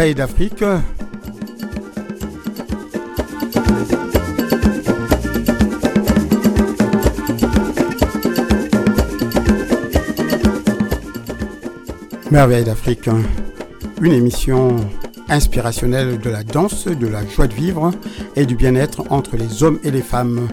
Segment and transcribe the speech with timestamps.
[0.00, 0.64] Merveille d'Afrique.
[12.30, 13.10] Merveille d'Afrique,
[14.00, 14.76] une émission
[15.28, 17.90] inspirationnelle de la danse, de la joie de vivre
[18.36, 20.48] et du bien-être entre les hommes et les femmes.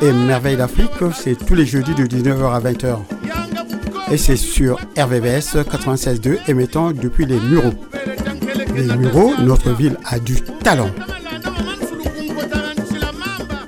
[0.00, 2.96] Et Merveille d'Afrique, c'est tous les jeudis de 19h à 20h.
[3.26, 7.74] Yanga buko, Et c'est sur RVVS 96.2 émettant depuis les Mureaux.
[8.78, 9.42] Les keza.
[9.42, 10.90] notre ville a du talent.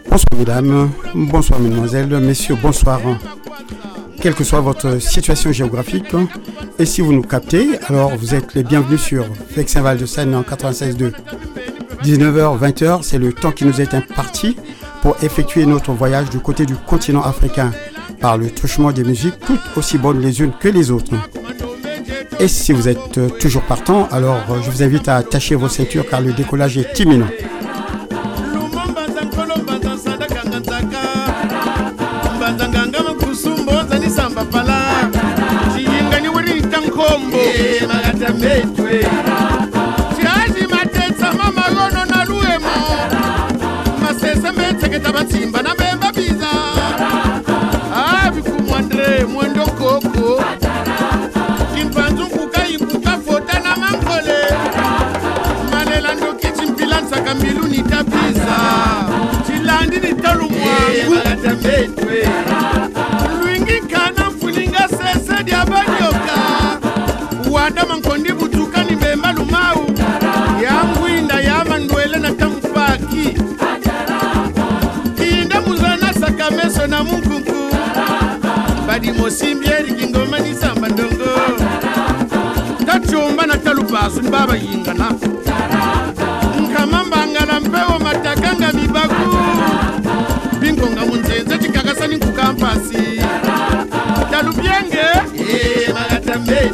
[0.09, 3.01] Bonsoir mesdames, bonsoir mesdemoiselles, messieurs, bonsoir.
[4.21, 6.15] Quelle que soit votre situation géographique,
[6.79, 9.27] et si vous nous captez, alors vous êtes les bienvenus sur
[9.57, 11.13] Vexin-Val de Seine en 96.2.
[12.05, 14.57] 19h, 20h, c'est le temps qui nous est imparti
[15.03, 17.73] pour effectuer notre voyage du côté du continent africain
[18.21, 21.15] par le truchement des musiques toutes aussi bonnes les unes que les autres.
[22.41, 25.69] Et si vous êtes euh, toujours partant, alors euh, je vous invite à attacher vos
[25.69, 27.29] ceintures car le décollage est imminent.
[79.31, 81.31] osimbi eriki ngoma nisamba ndongo.
[82.87, 85.11] Tacumba na talupasu nibabayingana
[86.61, 89.37] nkama mbangala mpewo mataka nga mibaku.
[90.61, 93.03] Bingonga munzenze cikakasani nkukampasi
[94.31, 95.07] talubyenge
[95.39, 96.73] eh, magatambe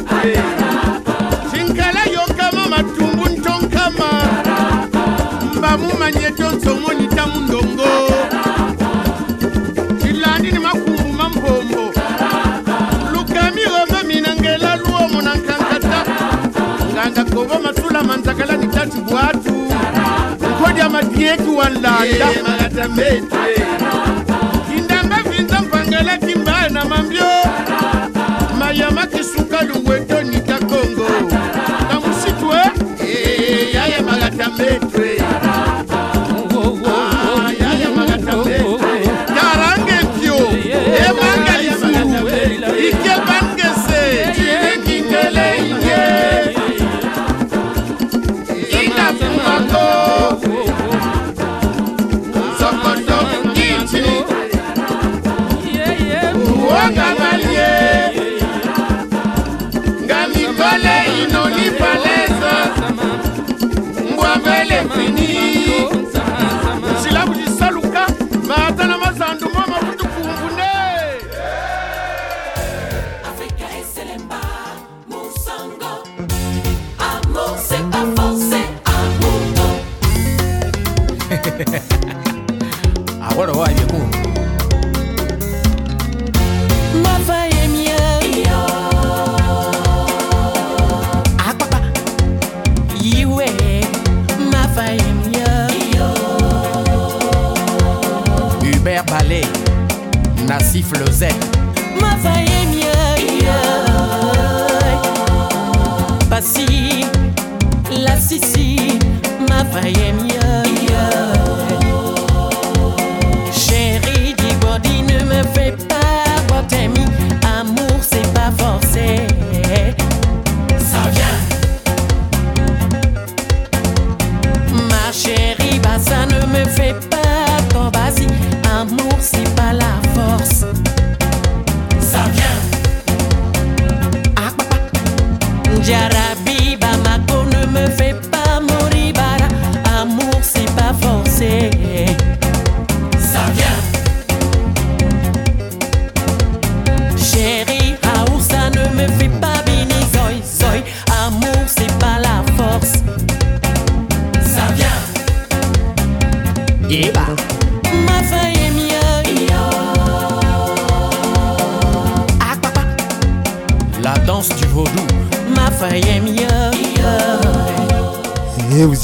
[21.19, 22.27] yekiwandanda
[24.69, 27.25] kindambe vinza mpangela kimbaya na mambyo
[28.59, 29.99] mayama kisuka lungwe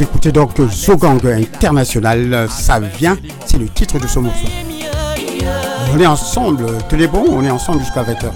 [0.03, 4.47] écoutez donc Zogang International, ça vient, c'est le titre de ce morceau.
[5.93, 8.31] On est ensemble, tenez bon, on est ensemble jusqu'à 20h.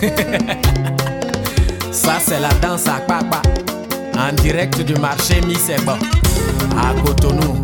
[1.92, 3.40] Ça, c'est la danse à papa.
[4.18, 5.96] En direct du marché Miseba.
[6.76, 7.62] À Cotonou.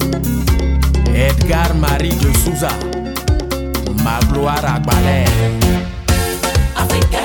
[1.15, 2.71] Edgar Marie de Souza.
[4.05, 5.25] Ma gloire à Balais.
[6.77, 7.19] Africa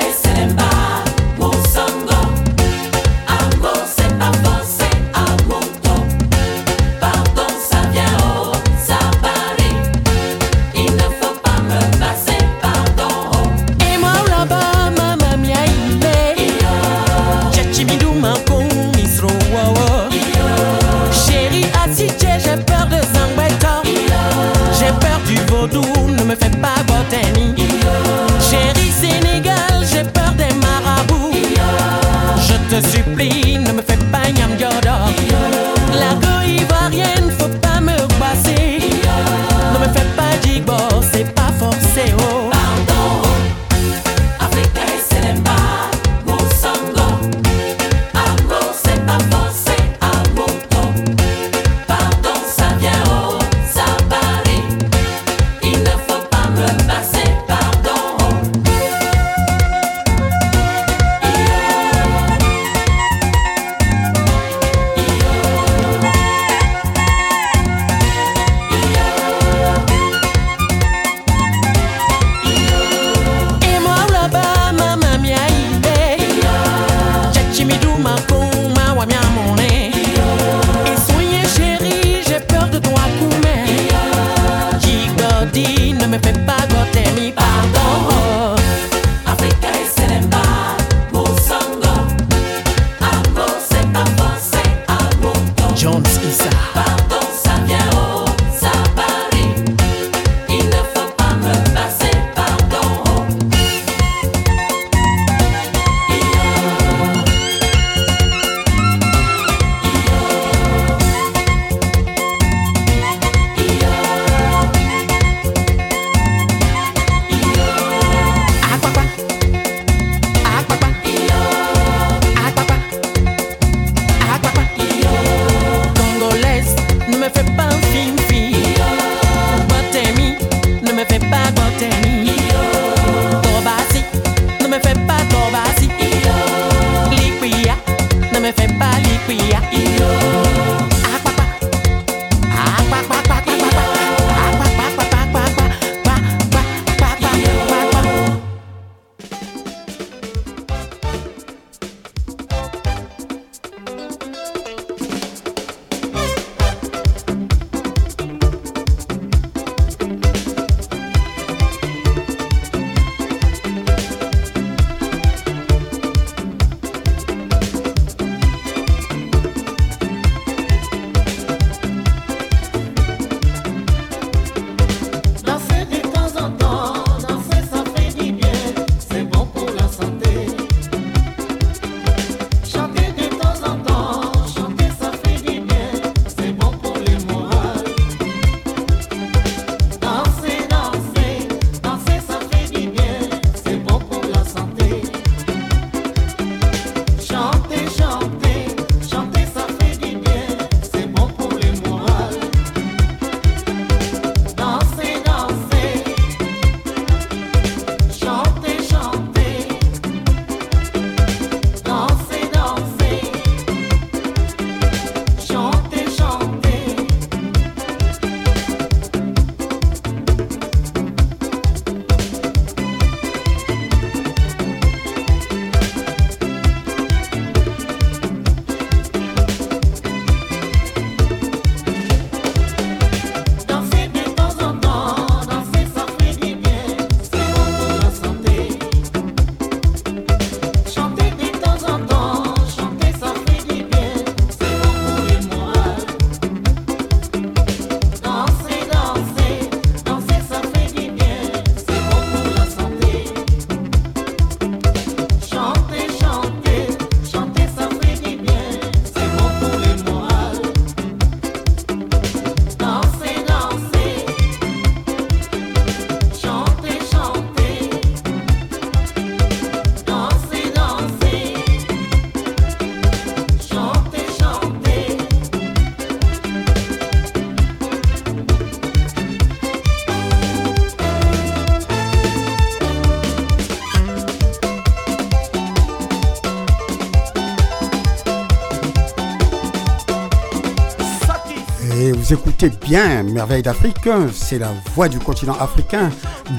[292.58, 296.10] écoutez bien Merveille d'Afrique, c'est la voix du continent africain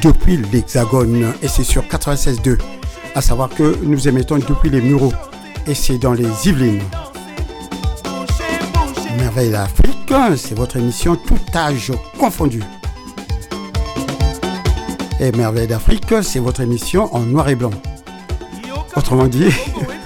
[0.04, 2.60] depuis l'Hexagone et c'est sur 96.2.
[3.16, 5.14] À savoir que nous émettons depuis les Mureaux
[5.66, 6.84] et c'est dans les Yvelines.
[9.18, 12.62] Merveille d'Afrique, c'est votre émission tout âge confondu.
[15.20, 17.72] Et Merveille d'Afrique, c'est votre émission en noir et blanc.
[18.96, 19.50] Autrement dit,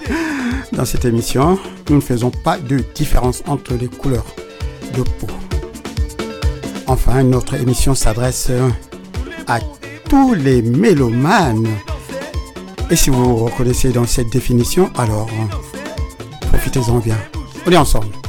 [0.71, 4.27] dans cette émission, nous ne faisons pas de différence entre les couleurs
[4.95, 5.27] de peau.
[6.88, 8.51] Enfin, notre émission s'adresse
[9.47, 9.59] à
[10.09, 11.67] tous les mélomanes.
[12.89, 15.29] Et si vous vous reconnaissez dans cette définition, alors
[16.50, 17.17] profitez-en bien.
[17.65, 18.20] On est ensemble.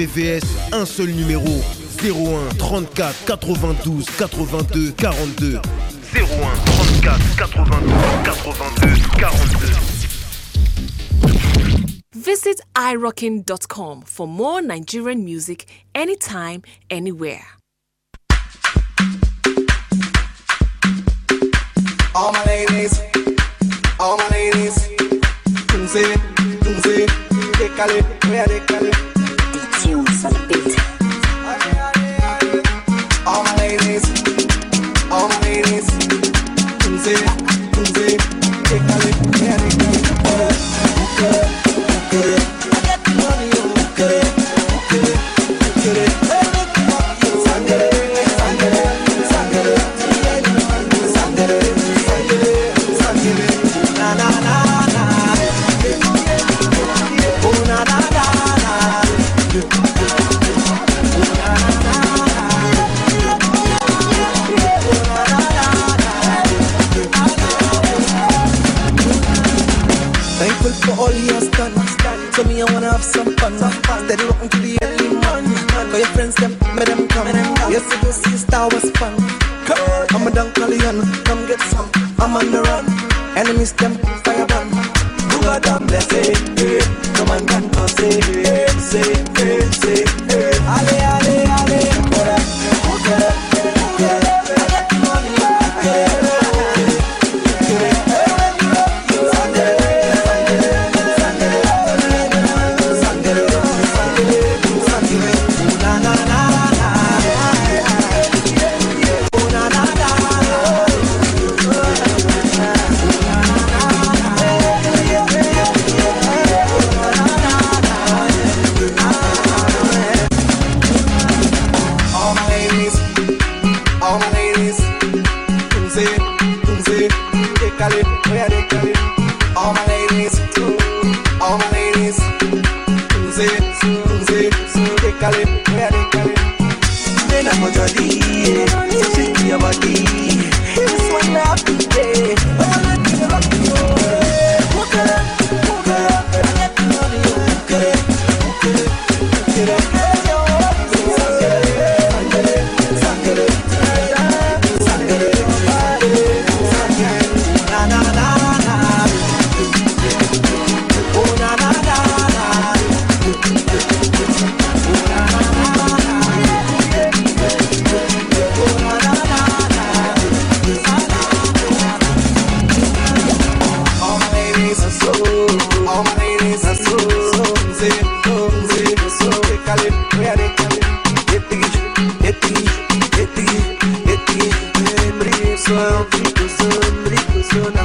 [0.00, 1.44] RVVS, un seul numéro
[2.02, 5.60] 01 34 92 82 42
[6.14, 6.20] 01
[6.64, 7.92] 34 92
[8.24, 9.90] 82 42
[12.14, 17.44] Visit irockin.com for more Nigerian music anytime, anywhere.
[22.14, 23.00] All my ladies,
[23.98, 24.88] all my ladies,
[25.68, 26.16] Tunze,
[26.62, 27.06] Tunze,
[27.58, 29.09] décalé, ouais, décalé.
[30.22, 30.69] All
[74.04, 75.58] Steady walking to the early morning.
[75.90, 77.26] Cause your friends them, make them come.
[77.70, 79.14] Yes, it was your star was fun.
[80.12, 81.90] I'm a Dunkalion, come get some.
[82.18, 82.86] I'm on the run.
[83.36, 84.68] Enemies them, fire gun.
[85.30, 86.34] Do a damn blessing.
[87.16, 88.20] No man can say,
[88.78, 89.29] say.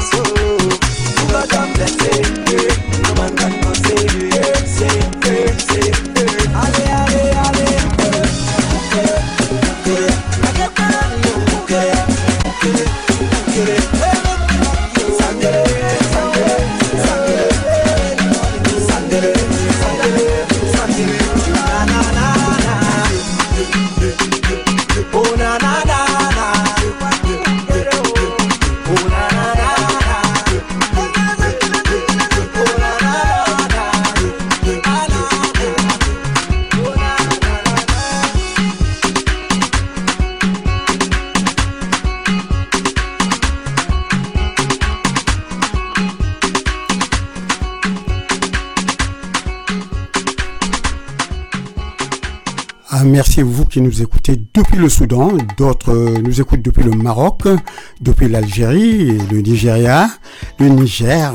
[0.06, 0.35] So,
[54.56, 57.41] depuis le Soudan, d'autres euh, nous écoutent depuis le Maroc,
[58.00, 60.10] depuis l'Algérie, le Nigeria,
[60.60, 61.34] le Niger,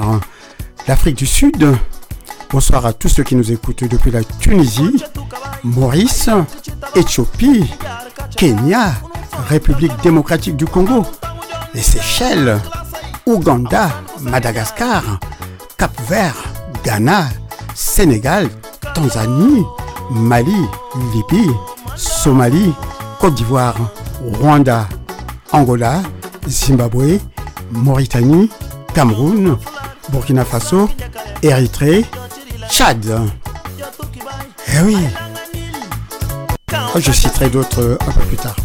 [0.88, 1.76] l'Afrique du Sud.
[2.50, 5.04] Bonsoir à tous ceux qui nous écoutent depuis la Tunisie,
[5.62, 6.30] Maurice,
[6.96, 7.70] Éthiopie,
[8.36, 8.94] Kenya,
[9.48, 11.04] République démocratique du Congo,
[11.74, 12.58] les Seychelles,
[13.26, 13.90] Ouganda,
[14.22, 15.20] Madagascar,
[15.76, 16.42] Cap-Vert,
[16.84, 17.28] Ghana,
[17.74, 18.48] Sénégal,
[18.94, 19.62] Tanzanie,
[20.10, 20.64] Mali,
[21.12, 21.50] Libye,
[21.96, 22.72] Somalie,
[23.20, 23.76] Côte d'Ivoire,
[24.24, 24.88] Rwanda,
[25.52, 26.00] Angola,
[26.48, 27.18] Zimbabwe,
[27.70, 28.48] Mauritanie,
[28.94, 29.58] Cameroun,
[30.10, 30.88] Burkina Faso,
[31.42, 32.06] Érythrée,
[32.70, 33.04] Tchad.
[34.68, 34.96] Eh oui.
[36.72, 38.56] Oh, Je citerai d'autres euh, un peu plus tard.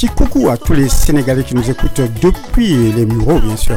[0.00, 3.76] Petit coucou à tous les Sénégalais qui nous écoutent depuis les Mureaux, bien sûr.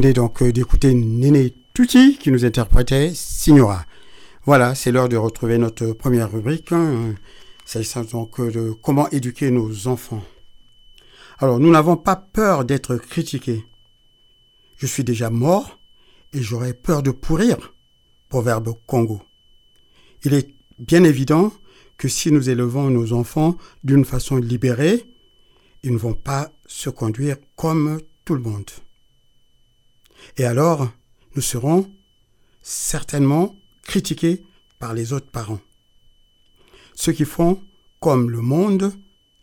[0.00, 3.84] Venez donc euh, d'écouter Néné Tutti qui nous interprétait Signora.
[4.46, 6.72] Voilà, c'est l'heure de retrouver notre première rubrique.
[6.72, 7.14] hein,
[7.66, 10.24] S'agissant donc euh, de comment éduquer nos enfants.
[11.38, 13.62] Alors, nous n'avons pas peur d'être critiqués.
[14.78, 15.78] Je suis déjà mort
[16.32, 17.74] et j'aurais peur de pourrir.
[18.30, 19.20] Proverbe Congo.
[20.24, 21.52] Il est bien évident
[21.98, 25.04] que si nous élevons nos enfants d'une façon libérée,
[25.82, 28.70] ils ne vont pas se conduire comme tout le monde.
[30.40, 30.90] Et alors,
[31.36, 31.94] nous serons
[32.62, 34.42] certainement critiqués
[34.78, 35.60] par les autres parents.
[36.94, 37.62] Ceux qui font
[37.98, 38.94] comme le monde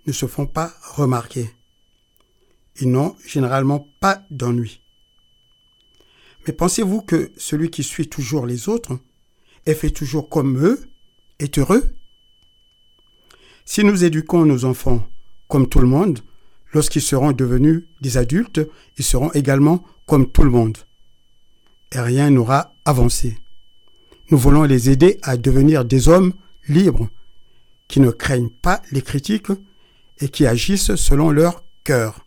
[0.08, 1.52] ne se font pas remarquer.
[2.82, 4.82] Ils n'ont généralement pas d'ennui.
[6.48, 8.98] Mais pensez-vous que celui qui suit toujours les autres
[9.68, 10.90] et fait toujours comme eux
[11.38, 11.94] est heureux?
[13.66, 15.08] Si nous éduquons nos enfants
[15.48, 16.22] comme tout le monde,
[16.74, 18.62] lorsqu'ils seront devenus des adultes,
[18.98, 20.87] ils seront également comme tout le monde.
[21.92, 23.38] Et rien n'aura avancé.
[24.30, 26.34] Nous voulons les aider à devenir des hommes
[26.68, 27.10] libres,
[27.88, 29.52] qui ne craignent pas les critiques
[30.20, 32.26] et qui agissent selon leur cœur.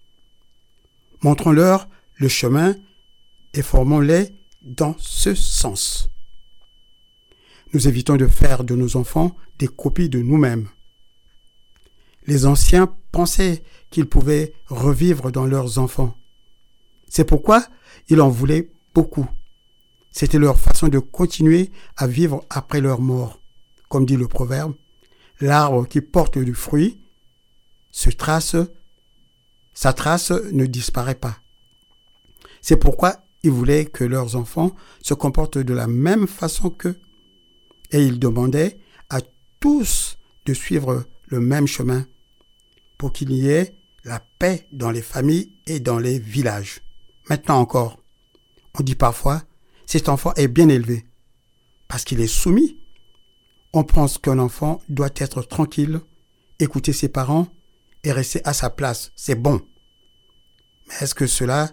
[1.23, 2.75] Montrons-leur le chemin
[3.53, 6.11] et formons-les dans ce sens.
[7.73, 10.69] Nous évitons de faire de nos enfants des copies de nous-mêmes.
[12.27, 16.17] Les anciens pensaient qu'ils pouvaient revivre dans leurs enfants.
[17.09, 17.65] C'est pourquoi
[18.09, 19.29] ils en voulaient beaucoup.
[20.11, 23.41] C'était leur façon de continuer à vivre après leur mort.
[23.89, 24.75] Comme dit le proverbe,
[25.41, 27.01] l'arbre qui porte du fruit
[27.91, 28.57] se trace,
[29.73, 31.39] sa trace ne disparaît pas.
[32.61, 37.01] C'est pourquoi ils voulaient que leurs enfants se comportent de la même façon qu'eux.
[37.91, 39.21] Et ils demandaient à
[39.59, 42.07] tous de suivre le même chemin
[42.99, 46.81] pour qu'il y ait la paix dans les familles et dans les villages.
[47.29, 47.99] Maintenant encore,
[48.79, 49.43] on dit parfois,
[49.91, 51.05] cet enfant est bien élevé
[51.89, 52.79] parce qu'il est soumis.
[53.73, 56.01] On pense qu'un enfant doit être tranquille,
[56.61, 57.49] écouter ses parents
[58.05, 59.11] et rester à sa place.
[59.17, 59.61] C'est bon.
[60.87, 61.73] Mais est-ce que cela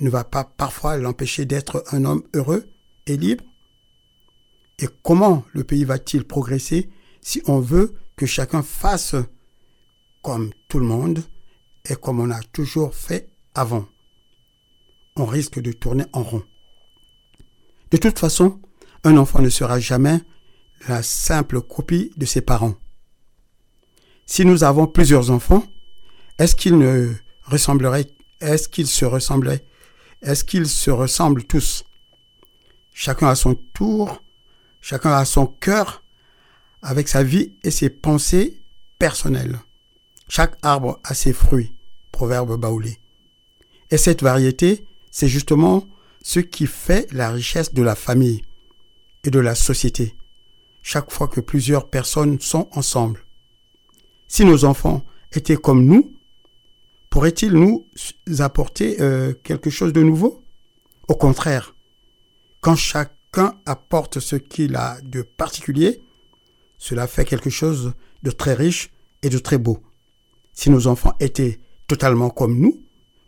[0.00, 2.68] ne va pas parfois l'empêcher d'être un homme heureux
[3.06, 3.44] et libre?
[4.80, 9.14] Et comment le pays va-t-il progresser si on veut que chacun fasse
[10.22, 11.22] comme tout le monde
[11.88, 13.86] et comme on a toujours fait avant?
[15.14, 16.42] On risque de tourner en rond.
[17.90, 18.60] De toute façon,
[19.04, 20.20] un enfant ne sera jamais
[20.88, 22.74] la simple copie de ses parents.
[24.26, 25.64] Si nous avons plusieurs enfants,
[26.38, 28.06] est-ce qu'ils ne ressembleraient,
[28.40, 29.64] est-ce qu'ils se ressembleraient,
[30.22, 31.84] est-ce qu'ils se ressemblent tous?
[32.92, 34.22] Chacun à son tour,
[34.80, 36.04] chacun a son cœur,
[36.82, 38.62] avec sa vie et ses pensées
[38.98, 39.58] personnelles.
[40.28, 41.72] Chaque arbre a ses fruits,
[42.12, 42.98] proverbe baoulé.
[43.90, 45.86] Et cette variété, c'est justement
[46.22, 48.42] ce qui fait la richesse de la famille
[49.24, 50.14] et de la société,
[50.82, 53.24] chaque fois que plusieurs personnes sont ensemble.
[54.26, 56.14] Si nos enfants étaient comme nous,
[57.10, 57.86] pourraient-ils nous
[58.38, 60.44] apporter euh, quelque chose de nouveau?
[61.08, 61.74] Au contraire,
[62.60, 66.02] quand chacun apporte ce qu'il a de particulier,
[66.76, 68.90] cela fait quelque chose de très riche
[69.22, 69.82] et de très beau.
[70.52, 72.82] Si nos enfants étaient totalement comme nous,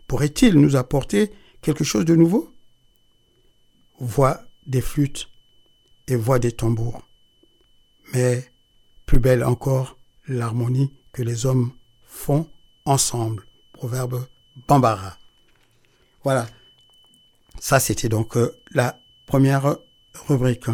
[0.07, 1.31] pourraient-ils nous apporter
[1.63, 2.55] quelque chose de nouveau?
[4.01, 5.31] Voix des flûtes
[6.09, 7.03] et voix des tambours.
[8.13, 8.51] Mais
[9.07, 9.97] plus belle encore
[10.27, 11.73] l'harmonie que les hommes
[12.03, 12.49] font
[12.85, 13.47] ensemble.
[13.73, 14.27] Proverbe
[14.69, 15.17] Bambara.
[16.25, 16.47] Voilà.
[17.61, 19.77] Ça, c'était donc euh, la première
[20.27, 20.67] rubrique.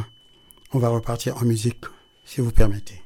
[0.73, 1.85] On va repartir en musique,
[2.25, 3.06] si vous permettez.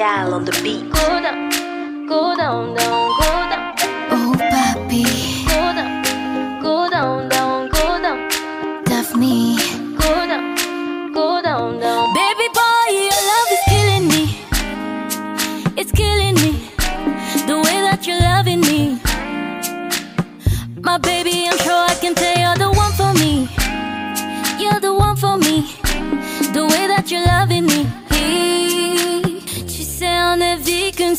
[0.00, 0.90] Salatiel on the beat.
[0.90, 3.74] Go down, go down, down, go down.
[4.10, 5.19] Oh, papi,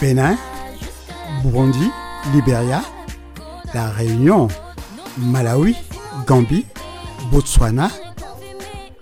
[0.00, 0.36] Bénin,
[1.42, 1.90] Burundi,
[2.32, 2.82] Libéria,
[3.74, 4.48] La Réunion,
[5.18, 5.76] Malawi,
[6.26, 6.66] Gambie,
[7.30, 7.90] Botswana,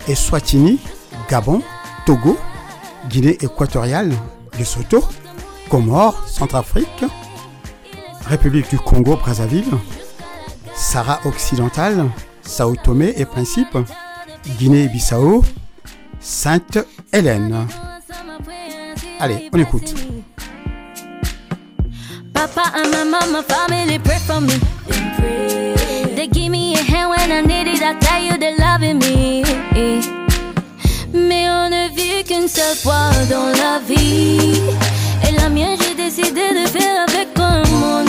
[0.09, 0.79] Eswatini,
[1.31, 1.63] Gabon,
[2.05, 2.37] Togo,
[3.09, 4.13] Guinée équatoriale,
[4.59, 5.03] Lesotho,
[5.69, 7.05] Comores, Centrafrique,
[8.27, 9.71] République du Congo, Brazzaville,
[10.75, 12.11] Sahara occidentale,
[12.43, 13.79] Sao Tomé et Principe,
[14.59, 15.45] Guinée-Bissau,
[16.21, 17.67] Sainte-Hélène.
[19.21, 19.95] Allez, on écoute.
[22.39, 24.55] Papa and my mama, family pray for me.
[26.15, 27.83] They give me a hand when I need it.
[27.83, 29.43] I tell you they're loving me.
[31.13, 34.61] Mais on ne vit qu'une seule fois dans la vie.
[35.27, 38.08] Et la mienne, j'ai décidé de faire avec toi, mon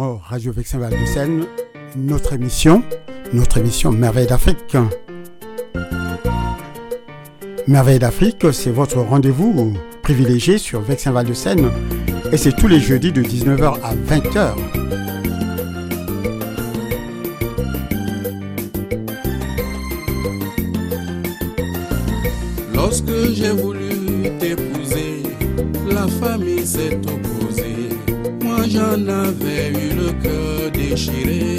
[0.00, 1.44] Radio Vexin Val de Seine,
[1.94, 2.82] notre émission,
[3.34, 4.74] notre émission Merveille d'Afrique.
[7.66, 11.70] Merveille d'Afrique, c'est votre rendez-vous privilégié sur Vexin Val de Seine
[12.32, 14.54] et c'est tous les jeudis de 19h à 20h.
[22.72, 25.24] Lorsque j'ai voulu t'épouser,
[25.90, 27.29] la famille s'est opposée.
[28.72, 31.56] J'en avais eu le cœur déchiré.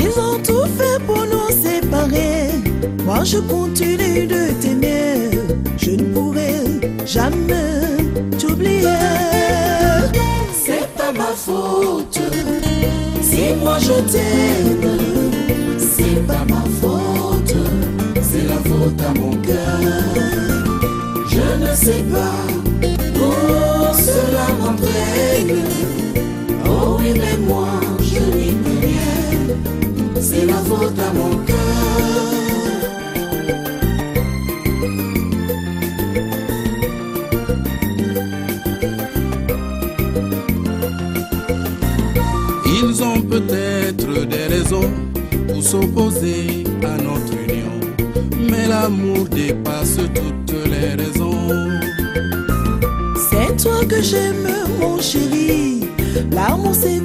[0.00, 2.48] Ils ont tout fait pour nous séparer.
[3.04, 5.30] Moi je continue de t'aimer.
[5.76, 6.54] Je ne pourrai
[7.04, 7.98] jamais
[8.38, 8.88] t'oublier.
[10.54, 12.18] C'est pas ma faute
[13.20, 14.98] si moi je t'aime.
[15.78, 17.54] C'est pas ma faute,
[18.22, 19.80] c'est la faute à mon cœur.
[21.28, 22.57] Je ne sais pas
[24.06, 25.62] cela m'entraîne.
[26.66, 27.68] Oh oui, mais moi
[28.00, 29.56] je n'y peux rien.
[30.20, 31.56] C'est la faute à mon cœur.
[42.80, 44.90] Ils ont peut-être des raisons
[45.48, 47.80] pour s'opposer à notre union.
[48.50, 49.77] Mais l'amour dépasse
[54.02, 54.48] j'aime,
[54.80, 55.88] mon chéri.
[56.30, 57.00] L'amour, c'est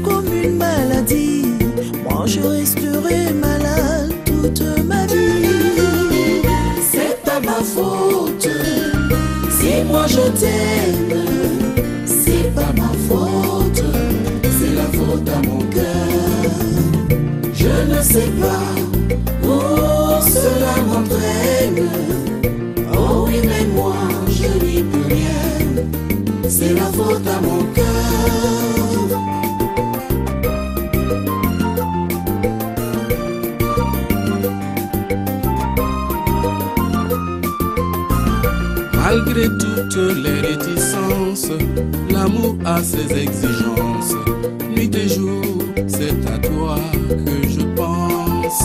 [39.04, 41.52] Malgré toutes les réticences,
[42.10, 44.16] l'amour a ses exigences.
[44.74, 45.44] Nuit et jour,
[45.88, 46.78] c'est à toi
[47.26, 48.62] que je pense.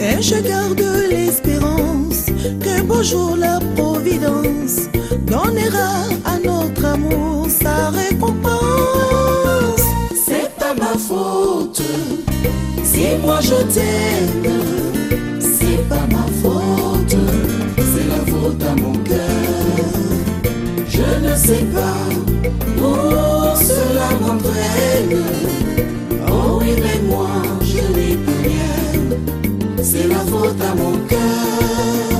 [0.00, 0.80] Et je garde
[1.10, 2.24] l'espérance
[2.64, 4.88] que beau jour la providence
[5.26, 9.84] donnera à notre amour sa récompense.
[10.14, 11.82] C'est pas ma faute
[12.82, 14.62] si moi je t'aime.
[15.40, 17.16] C'est pas ma faute,
[17.76, 18.83] c'est la faute à cœur.
[21.46, 22.08] Sais pas
[22.82, 25.22] où cela m'entraîne.
[26.26, 27.28] Oh oui, mais moi
[27.60, 29.82] je n'ai plus rien.
[29.82, 32.13] C'est la faute à mon cœur.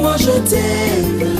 [0.00, 1.33] Moi je t'aime.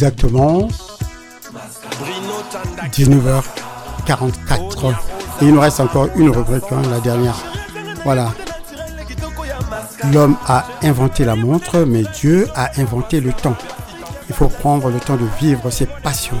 [0.00, 0.66] Exactement
[2.90, 4.94] 19h44.
[5.42, 7.36] Et il nous reste encore une rubrique, hein, la dernière.
[8.02, 8.32] Voilà.
[10.10, 13.56] L'homme a inventé la montre, mais Dieu a inventé le temps.
[14.30, 16.40] Il faut prendre le temps de vivre ses passions.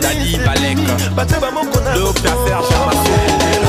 [0.00, 0.78] Dadi Balek.
[1.94, 3.61] Docteur Serge Amasso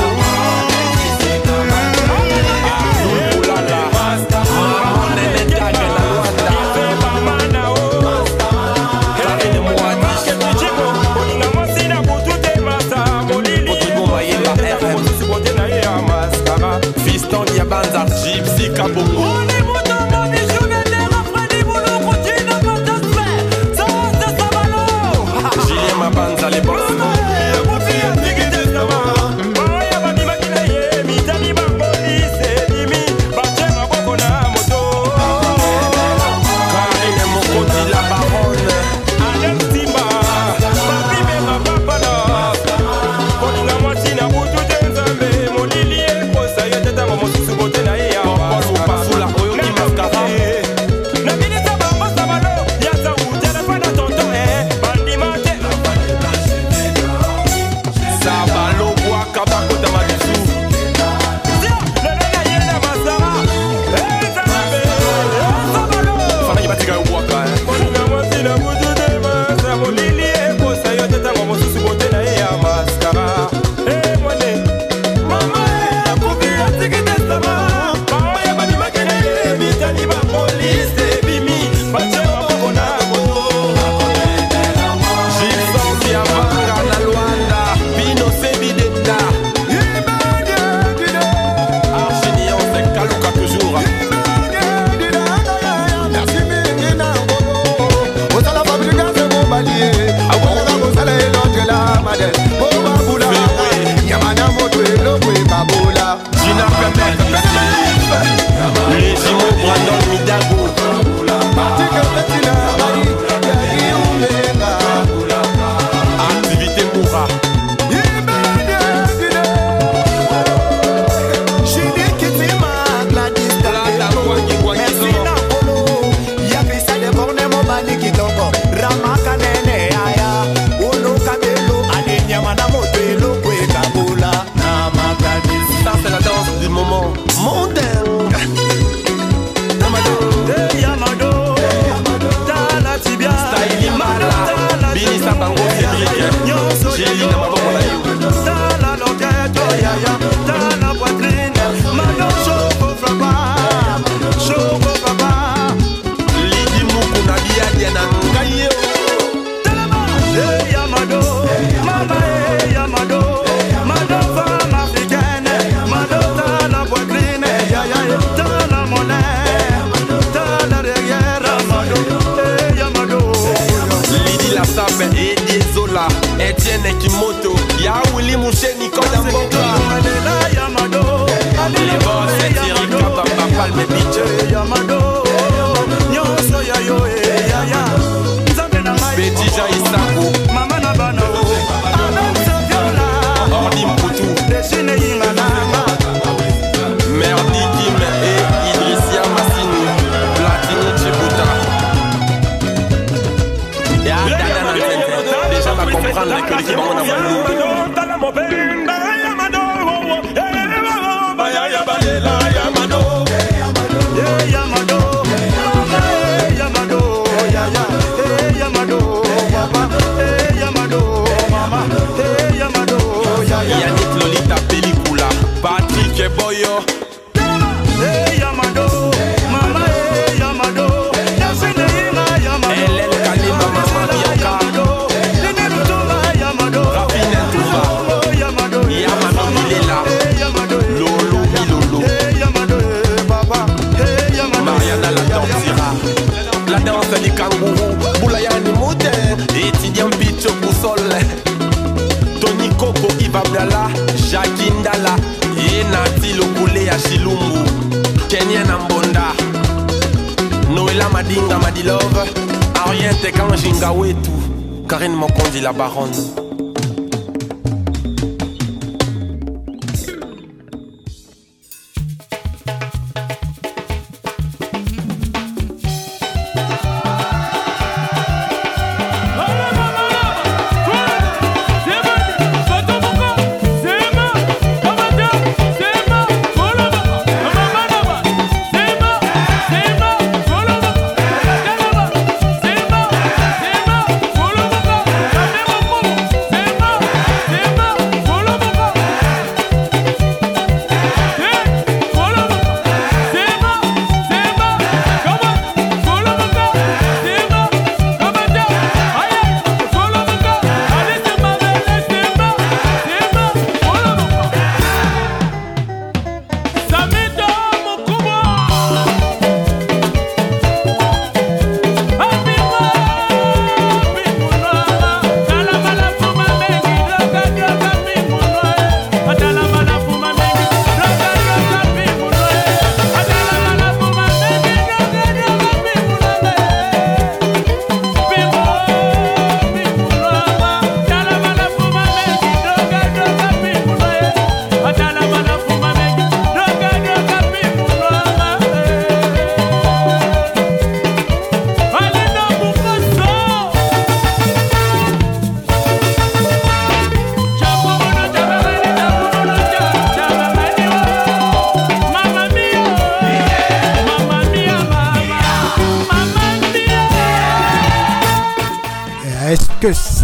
[265.84, 266.33] baronne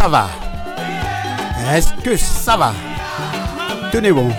[0.00, 0.30] ça va?
[1.74, 2.72] Est-ce que ça va?
[3.92, 4.30] Tenez bon.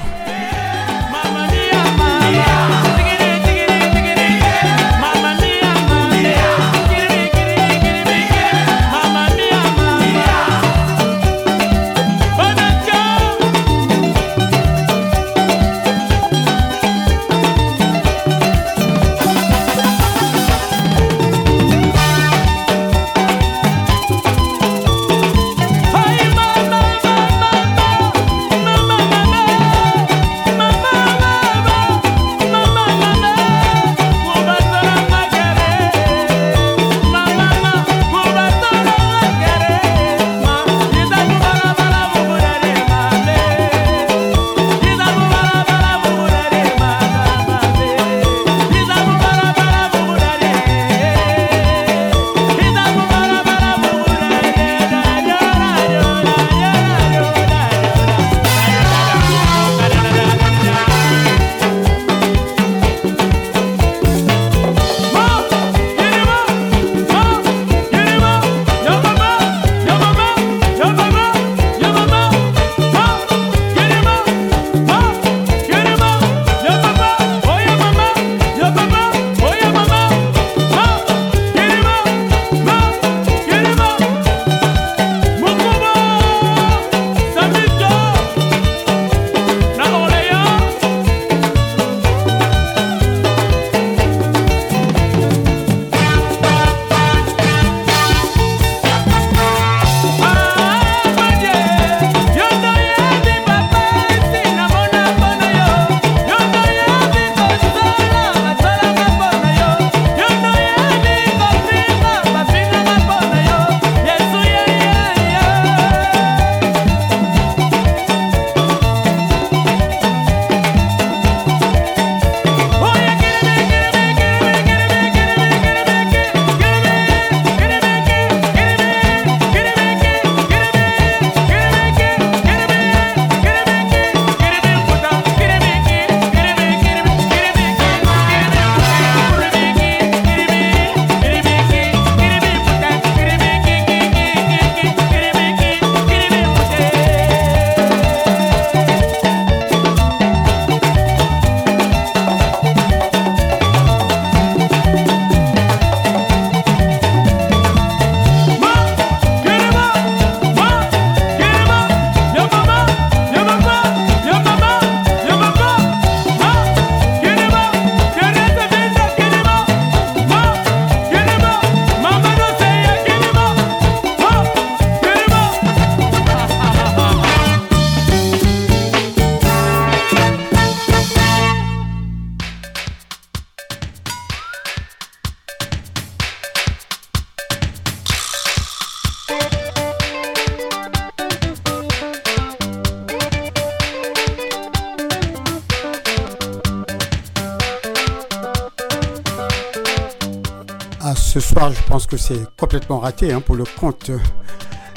[201.32, 204.12] Ce soir, je pense que c'est complètement raté hein, pour le compte.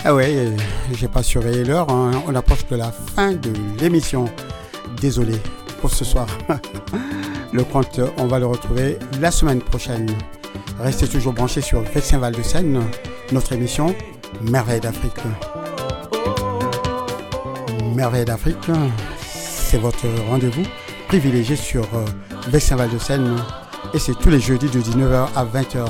[0.04, 0.48] Ah ouais,
[0.92, 1.88] j'ai pas surveillé l'heure.
[1.90, 2.10] hein.
[2.26, 4.24] On approche de la fin de l'émission.
[5.00, 5.34] Désolé
[5.80, 6.26] pour ce soir.
[7.52, 10.10] le compte, on va le retrouver la semaine prochaine.
[10.80, 12.82] Restez toujours branchés sur Vexin Val de Seine,
[13.30, 13.94] notre émission
[14.42, 15.20] Merveille d'Afrique.
[17.94, 18.72] Merveille d'Afrique,
[19.24, 20.64] c'est votre rendez-vous
[21.06, 22.04] privilégié sur euh,
[22.48, 23.36] Vexin Val de Seine
[23.94, 25.86] et c'est tous les jeudis de 19h à 20h.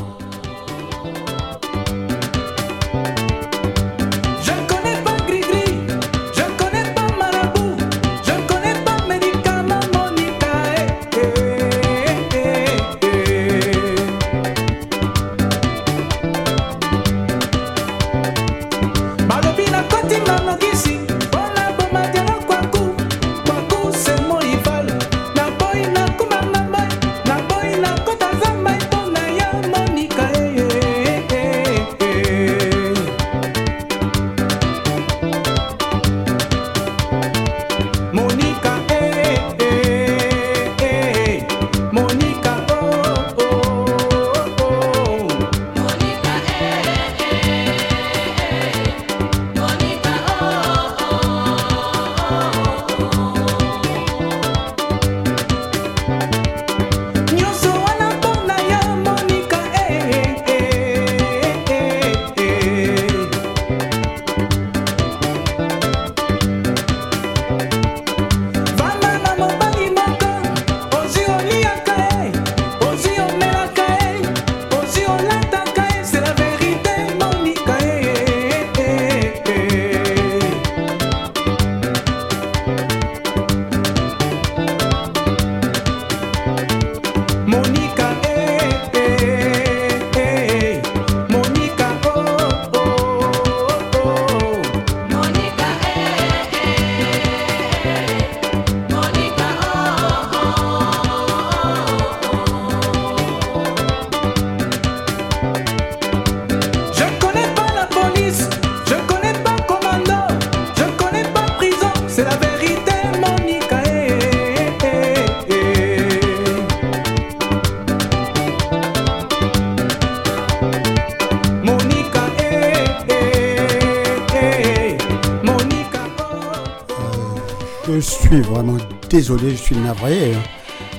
[129.15, 130.33] Désolé, je suis navré.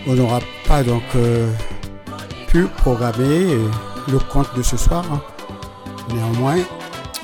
[0.07, 0.39] On n'aura
[0.69, 1.51] pas donc euh,
[2.47, 3.67] pu programmer euh,
[4.09, 5.03] le compte de ce soir.
[5.11, 5.21] hein.
[6.13, 6.59] Néanmoins,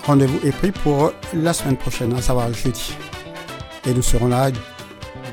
[0.06, 2.94] rendez-vous est pris pour la semaine prochaine, à savoir jeudi.
[3.88, 4.52] Et nous serons là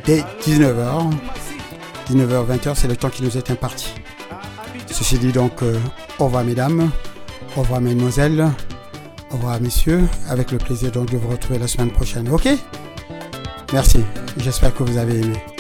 [0.05, 1.11] dès 19h.
[2.09, 3.89] 19h, 20h, c'est le temps qui nous est imparti.
[4.87, 5.77] Ceci dit donc, euh,
[6.21, 6.89] au revoir mesdames,
[7.57, 8.49] au revoir mesdemoiselles,
[9.33, 12.29] au revoir messieurs, avec le plaisir donc de vous retrouver la semaine prochaine.
[12.29, 12.49] Ok?
[13.73, 14.03] Merci,
[14.39, 15.58] j'espère que vous avez aimé.